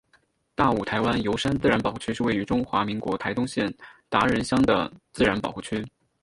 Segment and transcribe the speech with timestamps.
[0.55, 3.71] 大武台湾油杉自然保护区是位于中华民国台东县
[4.09, 5.85] 达仁乡的自然保护区。